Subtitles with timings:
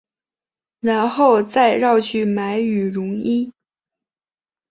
[0.79, 3.53] 然后再绕去买羽绒衣